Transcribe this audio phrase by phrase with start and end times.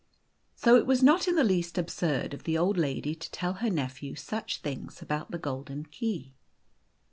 [0.55, 3.69] So it was not in the least absurd of the old lady to tell her
[3.69, 6.33] nephew such things about the golden key.